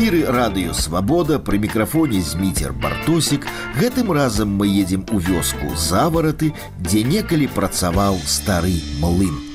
[0.00, 3.44] эфіры радыё свабода пры мікрафоне зміцер бартосік
[3.76, 9.49] гэтым разам мы едзем у вёску завараты, дзе некалі працаваў стары млын.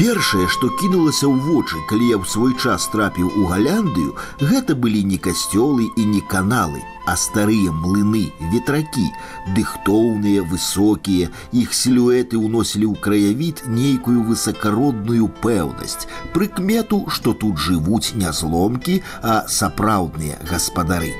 [0.00, 5.04] Першае, што кінулася ў вочы, калі я ў свой час трапіў у галяндыю, гэта былі
[5.04, 9.04] не касцёлы і не каналы, а старыя млыны, ветракі,
[9.52, 18.32] дыхтоўныя, высокія, іх сілуэты ўносілі ў краявід нейкую высакародную пэўнасць, прыкмету, што тут жывуць не
[18.32, 21.12] зломкі, а сапраўдныя гаспадары.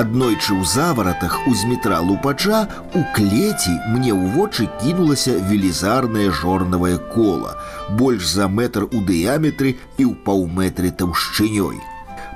[0.00, 2.60] Аднойчы ў заваратах у зметра лупача
[2.94, 7.56] у клеці мне ў вочы кінулася велізарнае жорнавае кола,
[7.98, 11.82] больш за метр у дыяметры і ў паўметры таўшчынёй.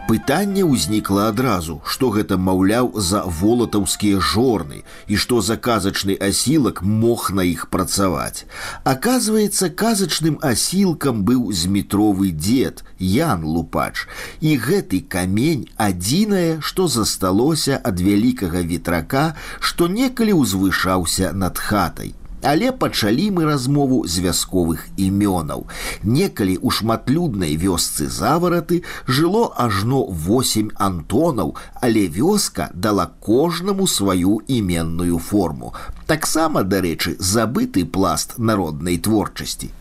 [0.09, 7.31] Пытанне ўзнікла адразу, што гэта маўляў за волатаўскія жорны і што за казачны асілак мог
[7.33, 8.45] на іх працаваць.
[8.85, 14.05] Аказваецца, казачным асілкам быў зметровы дзед Ян Лупач.
[14.41, 22.13] І гэты камень адзінае, што засталося ад вялікага ветрака, што некалі ўзвышаўся над хатай.
[22.45, 25.65] Але пачалі мы размову з вясковых імёнаў.
[26.05, 35.19] Некалі ў шматлюднай вёсцы завараты жыло ажно восемь антонаў, але вёска дала кожнаму сваю іменную
[35.19, 35.73] форму.
[36.07, 39.73] Таксама, дарэчы, забыты пласт народнай творчасці.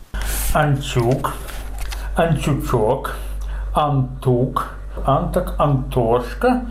[0.54, 1.32] Анчук,
[2.16, 3.12] Анчучок,
[3.74, 4.72] Антук,
[5.04, 6.70] Антак, Антошка,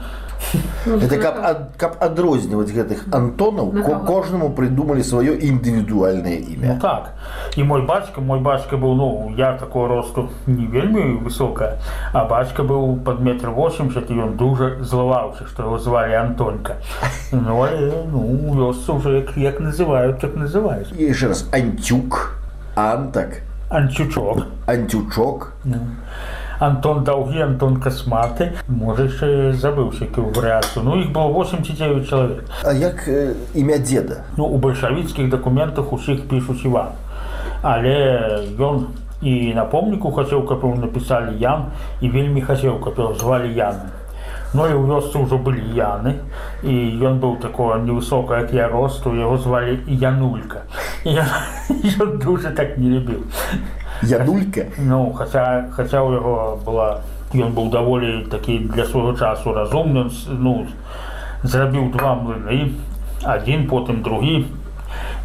[0.86, 7.14] Это каб, ад, каб адрозніваць гэтых антонаў ко, кожнаму прыдумалі сваё індывідуальнае імя ну так
[7.56, 11.80] і мой бацька мой бацька быў ну я такого росту не вельмі высокая
[12.12, 16.76] а бацька быў под метр восемьдесят і ён дужа злаваўся што его звалі антонька
[17.32, 22.36] ну, але, ну вёсцы уже як, як называют так называюць і яшчэ раз анцюк
[22.76, 25.80] антак анчучок анцючок ну.
[26.60, 30.84] Антон Даўгі, Антон Касматы, можа яшчэ забыўся якую варыяцыю.
[30.84, 32.44] Ну іх было 8 ці 9 чалавек.
[32.64, 34.24] А як э, імя дзеда?
[34.38, 36.96] Ну у бальшавіцкіх дакументах усіх пішуць Іван.
[37.62, 38.88] Але ён
[39.22, 41.72] і на помніку хацеў, каб ему напісалі Ян
[42.02, 43.76] і вельмі хацеў, каб яго звалі Ян.
[44.54, 46.22] Ну і ў вёсцы ўжо былі Яны
[46.62, 50.70] і ён быў такое невысока, як я росту, яго звалі Янулька.
[51.04, 51.28] І ён,
[52.00, 53.24] ён дуже так не любіў.
[54.02, 60.06] Ядулька Ну хаця хаця ў яго была ён быў даволі такі для свайго часу разумны
[60.28, 60.68] ну
[61.44, 62.74] зрабіў два млыны
[63.26, 64.46] адзін потым другі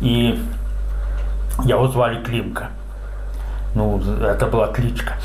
[0.01, 0.15] і
[1.69, 2.71] яго звалі клімка
[3.75, 5.21] ну это была клічка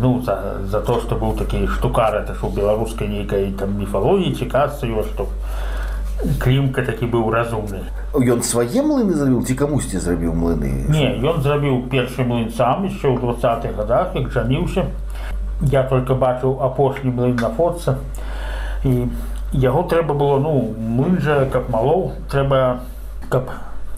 [0.00, 4.34] ну за, за то што быў такі штукар это ж у беларускай нейкай там міфалогіі
[4.38, 5.26] цікацца его што
[6.42, 11.86] клімка такі быў разумны ён свае млыны зрабіў ці камусьці зрабіў млыны не ён зрабіў
[11.92, 14.86] першы млын сам яшчэ ў двадцатых годах як жаніўся
[15.74, 17.98] я только бачыў апошні млын на фотца
[18.84, 19.06] і
[19.52, 20.54] яго трэба было ну
[20.98, 22.80] млын жа каб малоў трэба
[23.30, 23.54] каб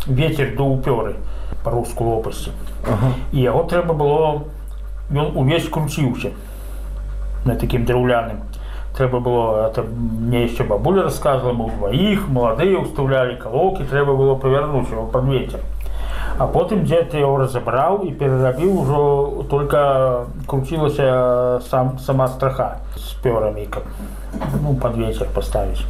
[0.06, 1.16] ветер ду упёры
[1.64, 2.52] па-руску лопасці
[2.86, 3.12] ага.
[3.32, 4.44] і яго трэба было
[5.10, 6.30] ён увесь круціўся
[7.44, 8.44] на такім драўляным
[8.96, 14.90] трэба было это мне еще бабуля рассказывала мы двоих молодые уставлялі колоки трэба было повернуть
[14.90, 15.60] его под ветер
[16.38, 23.64] а потым дед его разобрал и перерабіў ужо только крутилася сам сама страха с пёрами
[23.64, 23.84] как
[24.62, 25.84] ну под ветер поставить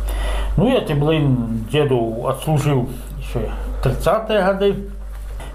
[0.57, 2.89] ну я ты блин деду отслужил
[3.19, 3.49] еще
[3.83, 4.75] 30 годы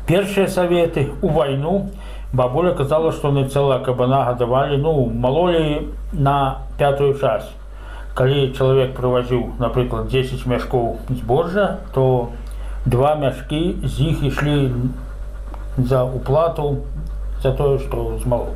[0.08, 1.90] першие советы у войну
[2.33, 7.51] Бабуля казала что на целая кабана гадавалі ну малолі на пятую часть.
[8.15, 12.29] Калі чалавек прывазіў напрыклад 10 мяшкоў збожжа то
[12.87, 14.73] два мяшкі з іх ішлі
[15.79, 16.79] за уплату
[17.43, 18.55] за тое што змало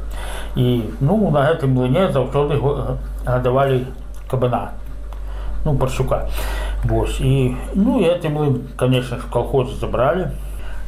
[0.57, 2.59] і ну на гэтым млыне заўсёды
[3.27, 3.87] гадавалі
[4.31, 4.73] кабана.
[5.65, 6.29] Ну паршука
[6.85, 7.21] вось.
[7.21, 10.31] І ну это мы конечно в колхозе забрали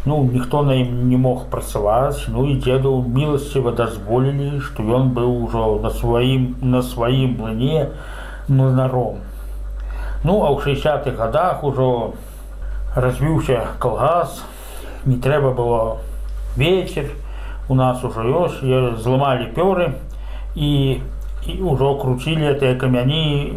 [0.06, 5.46] ну ніхто на ім не мог працаваць ну і дзеду міласціва дазволілі што ён быў
[5.46, 7.90] ужо на сваім на сваім млыне
[8.48, 9.22] млынаром
[10.24, 12.14] ну а ў 60-х годах ужо
[12.96, 14.42] развіўся калгас
[15.06, 15.98] не трэба было
[16.58, 17.14] вечер
[17.70, 19.94] у нас ужо ёсць зламалі пёры
[20.56, 21.02] і
[21.42, 23.54] і ўжо круцілі гэтыя камяні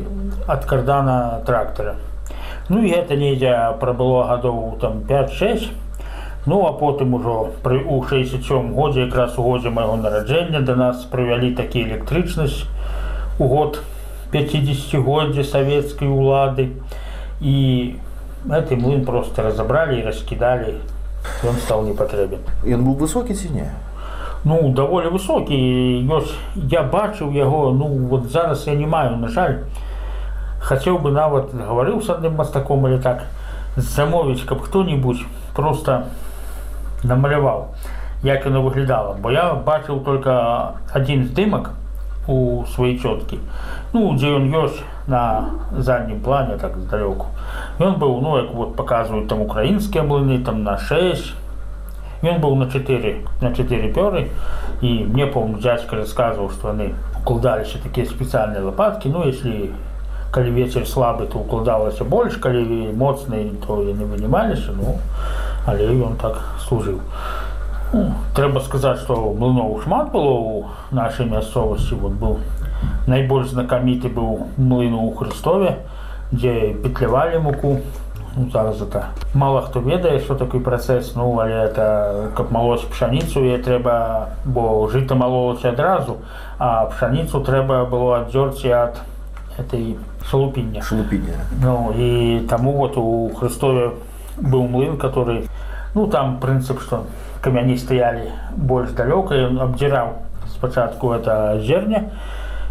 [0.49, 1.97] ад кардана трактара
[2.69, 5.73] ну і гэта недзе прабыло гадоў там 5-6
[6.49, 11.05] Ну а потым ужо пры у 67 годзе якраз у годзе майго нараджэння да нас
[11.05, 12.65] прывялі такі электрычнасць
[13.39, 13.81] у год
[14.33, 16.69] 50-годдзе савецкай улады
[17.41, 17.97] і
[18.45, 20.77] гэты млын просто разабралі і раскідалі
[21.49, 23.73] ён стаў непатрэбен Ён быў высокі ці не?
[24.45, 25.57] ну даволі высокі
[26.05, 26.37] ёсць
[26.69, 29.65] я бачыў яго ну вот зараз я не маю на жаль
[30.61, 33.25] хацеў бы нават гаварыў с адным мастаком или так
[33.77, 35.25] замовіць каб хто-нибудь
[35.57, 36.05] просто
[37.03, 37.69] намаляваў
[38.23, 41.71] як яно выглядала бо я бачыў только один здымак
[42.27, 43.39] у сваёй цёткі
[43.93, 47.27] ну дзе ён ёсць на заднім плане так здалёку
[47.79, 51.35] ён быў ну як вот показваюць там украінскія млыны там на 6
[52.25, 54.29] Ён быў на 4 на 4 пёры
[54.81, 59.71] і мне помню дзядзька рассказываў што яны укладаліся такія спецыяльныя лопаткі ну если
[60.33, 62.65] калі вечер слабы то укладалася больш калі
[62.97, 64.97] моцны то яны вынімаліся ну
[65.69, 67.01] але ён так служыў
[67.93, 72.39] ну, трэба сказаць што млыноў шмат было ў нашай мясцовасці вот быў
[73.07, 75.77] найбольш знакаміты быў млыну ў хрыстове
[76.33, 77.79] дзе петлявалі муку
[78.37, 83.45] ну, зараз это мало хто ведае что такой працэс ну але это каб малоць пшаніцу
[83.45, 86.19] і трэба бо жыта малолася адразу
[86.59, 89.03] а пшаніцу трэба было аддзёрці ад
[89.59, 89.97] этой
[90.31, 91.47] шалупіння Шалупіння.
[91.63, 93.93] ну і таму вот у хрыстове
[94.39, 95.49] быў млын который
[95.95, 97.05] ну там прынцып что
[97.41, 100.15] камяні стаялі больш далёка ён абдзіраў
[100.55, 102.11] спачатку это зерня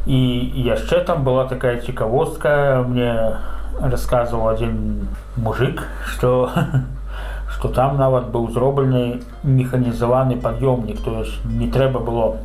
[0.05, 0.19] і
[0.67, 3.37] яшчэ там была такая цікавостка мне
[3.79, 5.07] рассказываў один
[5.37, 6.49] мужик что
[7.53, 12.37] что там нават быў зроблены механізаваны пад'ёмнік то есть не трэба было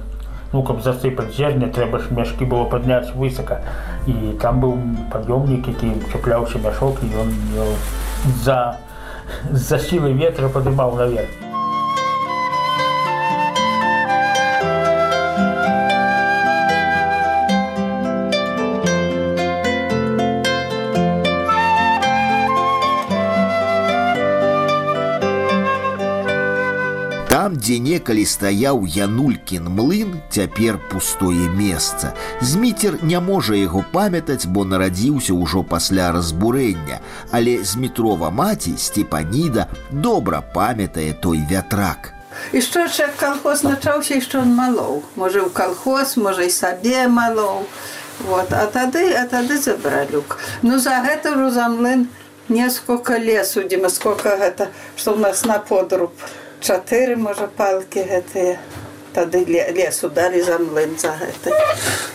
[0.53, 3.61] ну каб засыпаць зерня трэба ж мяшкі было падняць высока
[4.07, 4.77] і там быў
[5.13, 7.73] пад'ёмнік які чапляўся мяшок і ён еў
[8.45, 8.77] за
[9.52, 11.43] за сілы ветра падымаў наверх
[27.63, 32.11] дзе некалі стаяў Янулькін млын, цяпер пустое месца.
[32.43, 36.99] Зміцер не можа яго памятаць, бо нарадзіўся ўжо пасля разбурэння,
[37.31, 42.15] але Змітрова маці Степаніда добра памятае той вятрак.
[42.53, 45.03] І што ж як калхоз начаўся, і што ён малоў.
[45.15, 47.67] Можа ў калхоз, можа і сабе малоў.
[48.27, 48.53] Вот.
[48.53, 50.39] А тады а тады забралюк.
[50.63, 52.09] Ну за гэта ўжо за млын
[52.49, 56.13] несколько лесу, дзе мы сколько гэта, што ў нас на подруб.
[56.63, 58.59] Чатыры можа палкі гэтыя.
[59.15, 61.51] Тады ле- лесу далі за млын за гэта.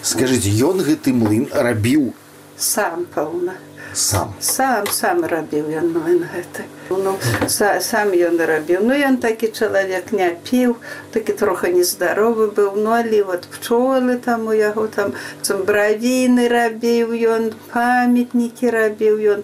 [0.04, 2.14] Скажыце, ён гэты млын рабіў
[2.58, 3.56] Сам пэўна.
[3.94, 4.34] сам.
[4.40, 6.64] Сам сам рабіў ён млын гэты.
[6.90, 8.82] Ну, са, сам ён рабіў.
[8.82, 10.76] Ну ён такі чалавек не піў,
[11.12, 17.54] такі трохи нездаровы быў, ну але вот пчолы там у яго там цумбравіны рабіў ён,
[17.74, 19.44] памятнікі рабіў ён.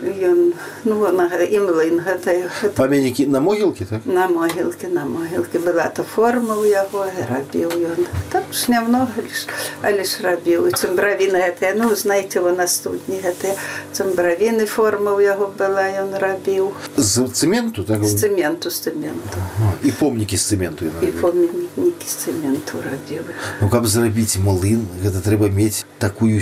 [0.00, 0.54] Ён
[0.88, 4.00] ну вона і млын гэта Памятнікі на могілкі, так?
[4.08, 9.12] на могілкі на могілкі была то форма ў яго і рабіў ён там ж нямнога
[9.20, 9.44] лишь
[9.84, 13.52] але ж рабіў і цумбравіны гэтыя ну знаеце во на студні гэтыя
[13.92, 18.00] цумбравіны форма ў яго была ён рабіў З цэменту, так?
[18.00, 19.36] з цэменту з цэменту
[19.84, 21.20] І помнікі з цэменту ён і рабіў.
[21.20, 23.22] помнікі з цэменту рабіў
[23.60, 26.40] Ну, каб зрабіць млын, гэта трэба мець такую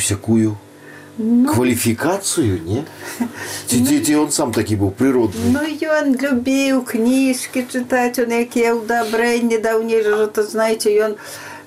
[1.19, 2.85] сякую кваліфікацыю, не?
[3.67, 5.51] Ці, ці, ці ён сам такі быў прыродны?
[5.51, 11.19] Ну ён любіў кніжкі чытаць он якія ўдабрэнні даўней жа то знаеце ён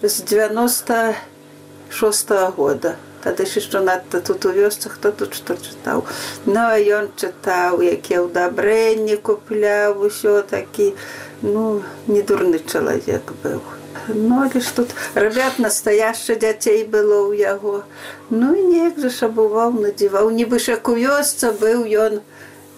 [0.01, 6.03] з 96 -го года тады ж што надта тут у вёсцы хто тут што чытаў
[6.45, 10.95] Ну а ён чытаў якія ўдабрэнні купляў усё такі
[11.41, 13.74] ну не дурны чалавек быў
[14.08, 17.82] Ну, але ж тут рабят настаяшча дзяцей было ў яго.
[18.30, 22.20] Ну і неяк жа шабуваў, надзіваў, нібы як у вёсца быў ён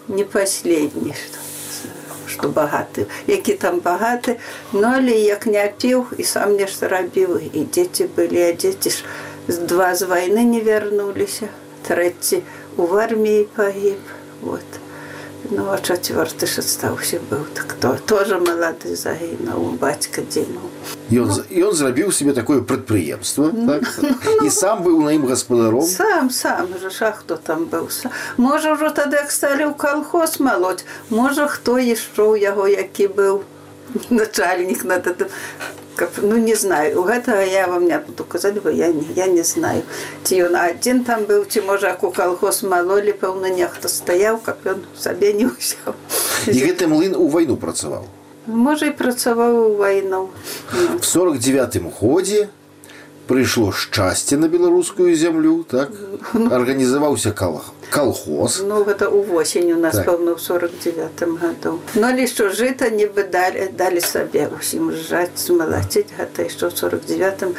[0.08, 1.38] не паследні, што,
[2.26, 4.40] што багаты, які там багаты,
[4.73, 9.04] Ну але як не піў і сам нешта рабіў і дзеці былі, а дзеці ж
[9.49, 11.49] з два з вайны не вярнуліся.
[11.88, 12.42] Трэці
[12.76, 14.00] у арміі пагіб.
[14.40, 14.64] Вот.
[15.50, 20.98] Ну, а чацвёрты ж астаўся быў так то тоже малады загінуў бацька дзінуў.
[21.12, 23.83] Ён, з- ён зрабіў себе такое прадпрыемства, так?
[24.45, 25.86] І сам быў на ім гаспадаром.
[25.86, 28.12] Сам сам же ж, а хто там быў сам.
[28.38, 33.43] Можа ўжо тады як сталі ў калхоз малоць, можа хто яшчэ ў яго які быў
[34.10, 35.27] начальнік над гэтым.
[35.95, 39.27] Каб, ну не знаю у гэтага я вам не буду казаць бо я не, я
[39.27, 39.83] не знаю
[40.25, 44.57] ці ён адзін там быў ці можа як у калхоз малолі пэўна нехта стаяў каб
[44.65, 45.93] ён сабе не ўсяў
[46.50, 48.10] І гэты млын у вайну працаваў.
[48.48, 50.29] можа і працаваў у вайну
[50.74, 50.98] ну.
[51.00, 52.50] В 49 годзе
[53.27, 55.91] прыйшло шчасце на беларускую зямлю так
[56.33, 57.62] арганізаваўся кал
[57.93, 60.05] колхоз Ну, гэта увосень у нас, Так.
[60.07, 61.79] пэўна, ў 49 году.
[61.95, 67.53] Ну, але што жыта нібы далі, далі сабе ўсім жаць, змалаціць, гэта яшчэ ў 49-м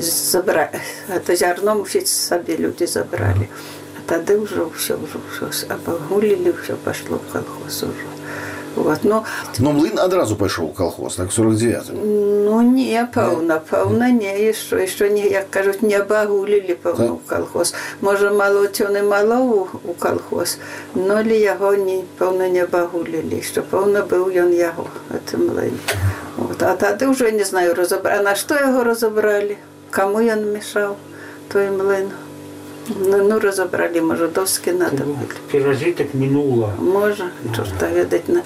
[0.00, 0.78] забралі.
[1.10, 3.50] Гэта зярно мусіць сабе людзі забралі.
[3.98, 8.06] А тады ўжо ўсё, ўжо ўсё абагулілі, ўсё пайшло ў колхоз ужо.
[8.76, 9.24] Вот, ну,
[9.58, 11.90] но млын адразу пайшоў у колхоз так 49
[12.50, 17.74] ну не, пэўна, пэўна не, яшчэ, яшчэ не, як кажуць, не абагулілі, пэўна, ў колхоз.
[18.02, 20.56] Можа, малоць ён і малоў у колхоз,
[20.94, 25.78] но ли яго не, пэўна, не абагулілі, што пэўна быў ён яго, гэты млын.
[26.36, 26.58] Вот.
[26.66, 29.60] А тады ўжо не знаю, разабралі, на што яго разабралі,
[29.94, 30.98] каму ён мешаў,
[31.54, 32.10] той млын.
[32.88, 35.04] Ну, ну разабралі, можа, доскі надо.
[35.52, 36.72] Перажитак мінула.
[36.78, 38.28] Можа, чорта ведаць.
[38.28, 38.42] На...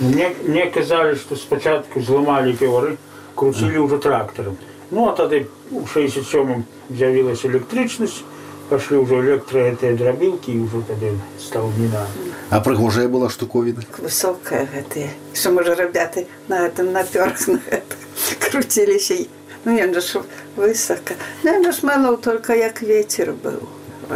[0.00, 2.96] Мне, мне казалі, што спачатку зламалі півары,
[3.34, 4.58] круцілі ўжо трактарам.
[4.90, 8.22] Ну а тады у 67-м з'явілася электрычнасць,
[8.68, 12.04] пашлі ўжо электра гэтыя драбілкі і ўжо тады стаў не на.
[12.50, 17.96] а прыгожая была штуковіна высокая гэтая что можа рабяты на этом напёрх на гэта
[18.44, 19.24] круціліся
[19.64, 20.22] ну ён ж
[20.56, 21.14] высока
[21.44, 23.60] ну ён ж малоў только як ветер быў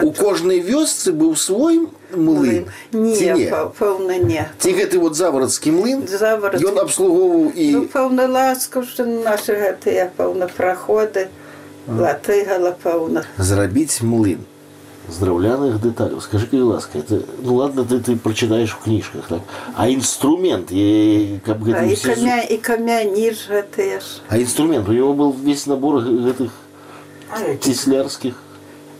[0.02, 1.84] у кожнай вёсцы быў свой
[2.16, 3.48] млын не, ці не?
[3.52, 6.64] пэ- пэўна не ці гэты вот заварадскі млын Заварадскі.
[6.68, 11.28] ён абслугоўваў і ну пэўна ласка што нашы гэтыя пэўна праходы
[11.88, 14.40] латыгала пэўна зрабіць млын
[15.10, 19.42] з драўляных дэталяў скажи калі ласка это ну ладно ты ты прачытаеш у кніжках так
[19.76, 24.38] а інструмент е, каб а, гэты і ўсе камя і камяні ж гэтыя ж а
[24.38, 26.50] інструмент у него был весь набор г- гэтых
[27.60, 28.34] ціслярскіх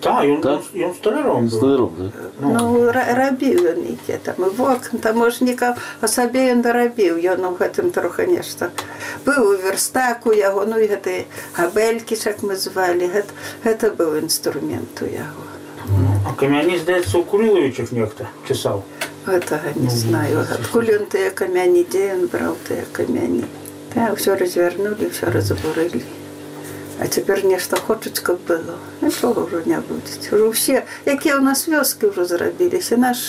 [0.03, 0.62] Та, ён, Так?
[0.75, 1.51] ён, ён сталяром быў.
[1.57, 2.11] сталяров да?
[2.43, 7.55] Ну, ра- рабіў ён іде там і вокон таможнікаў а сабе ён дарабіў ён у
[7.55, 8.75] гэтым трохи нешта
[9.25, 13.31] быў у верстаку яго ну і гэты габелькі як мы звалі гэта,
[13.62, 15.46] гэта быў інструмент у яго
[16.27, 18.83] А камяні, здаецца, у Курыловичах нехта чесаў.
[19.27, 23.47] гэтага не знаю адкуль ён тыя камяні дзе ён браў тыя камяні
[23.95, 26.03] та ўсё развярнулі ўсё разбурылі
[27.03, 31.67] А цяпер нешта хочуць каб было нічога ўжо не будзе ўжо ўсе якія ў нас
[31.71, 33.23] вёскі ўжо зрабіліся наш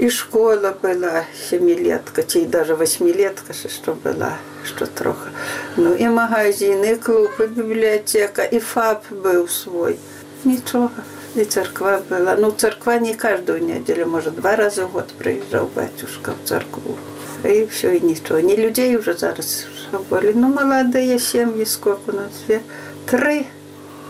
[0.00, 4.32] і школа была семілетка ці даже восьмілетка ж што была
[4.64, 5.32] што трохи
[5.76, 10.00] ну і магазины клуб і бібліятэка і фаб быў свой
[10.44, 11.04] нічога
[11.36, 16.32] і царква была ну царква не каждую нядзелю можа два разы в год прыїжджаў бацюшка
[16.32, 16.96] в царкву
[17.44, 19.66] і все і нічого не людзей уже зараз
[20.10, 22.60] болі ну маладыя сем'і сколько у нас две
[23.06, 23.46] три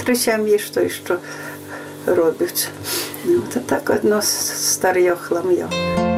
[0.04, 1.18] три сям'і што і што
[2.06, 2.68] робяць
[3.24, 6.17] ну, то так одно старье хлам'ё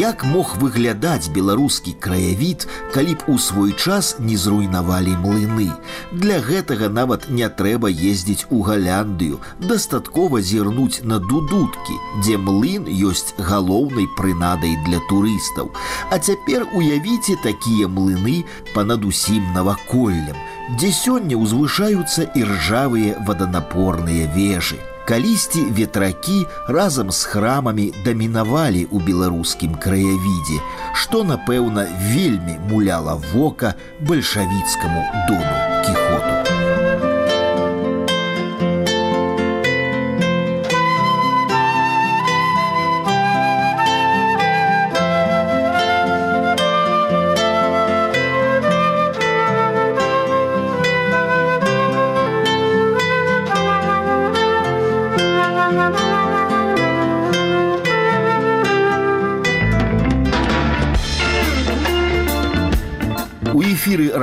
[0.00, 2.64] Як мог выглядаць беларускі краявід,
[2.94, 5.66] калі б у свой час не зруйнавалі млыны.
[6.12, 13.36] Для гэтага нават не трэба ездзіць у галяндыю, дастаткова зірнуць на дудуткі, дзе млын ёсць
[13.36, 15.68] галоўнай прынадай для турыстаў.
[16.08, 20.38] А цяпер уявіце такія млыны панад усім наваколлем,
[20.78, 24.80] дзе сёння ўзвышаюцца іржавыя ваданапорныя вежы.
[25.05, 30.57] Калісьці ветракі разам з храмамі дамінавалі ў беларускім краявідзе,
[30.97, 36.28] што, напэўна, вельмі муляла вока бальшавіцкаму дону кіхоту.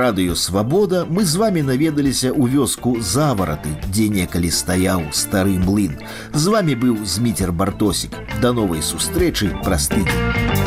[0.07, 5.97] радыё Свабода мы з вами наведаліся ў вёску завараты, дзе некалі стаяў стары млын.
[6.33, 8.15] З вами быў зміцер бартосік.
[8.41, 10.66] Да новай сустрэчы праз тыдзень.